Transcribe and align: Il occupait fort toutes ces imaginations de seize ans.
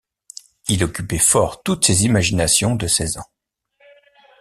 Il 0.67 0.83
occupait 0.83 1.19
fort 1.19 1.61
toutes 1.61 1.85
ces 1.85 2.05
imaginations 2.05 2.73
de 2.75 2.87
seize 2.87 3.19
ans. 3.19 3.29